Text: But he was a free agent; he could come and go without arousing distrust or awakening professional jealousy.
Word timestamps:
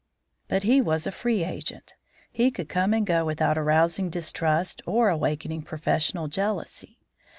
But 0.47 0.63
he 0.63 0.81
was 0.81 1.05
a 1.05 1.11
free 1.11 1.43
agent; 1.43 1.93
he 2.31 2.49
could 2.49 2.67
come 2.67 2.91
and 2.91 3.05
go 3.05 3.23
without 3.23 3.55
arousing 3.55 4.09
distrust 4.09 4.81
or 4.87 5.09
awakening 5.09 5.61
professional 5.61 6.27
jealousy. 6.27 6.97